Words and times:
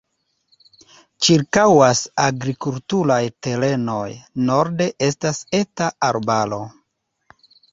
Ĉirkaŭas 1.25 2.01
agrikulturaj 2.23 3.19
terenoj, 3.47 4.09
norde 4.49 4.89
estas 5.09 5.43
eta 5.63 5.91
arbaro. 6.13 6.61